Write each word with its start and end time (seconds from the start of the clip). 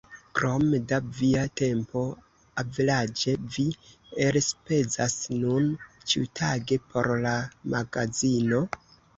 Kiom 0.37 0.63
da 0.91 0.97
via 1.17 1.41
tempo 1.59 2.01
averaĝe 2.63 3.35
vi 3.57 3.67
elspezas 4.29 5.15
nun 5.45 5.71
ĉiutage 6.15 6.83
por 6.91 7.13
la 7.29 7.39
magazino? 7.77 8.67